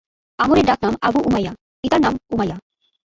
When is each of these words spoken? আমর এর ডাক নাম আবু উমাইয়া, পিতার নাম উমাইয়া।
আমর 0.39 0.57
এর 0.57 0.65
ডাক 0.65 0.79
নাম 0.83 0.93
আবু 1.01 1.19
উমাইয়া, 1.27 1.51
পিতার 1.81 2.01
নাম 2.01 2.13
উমাইয়া। 2.33 2.57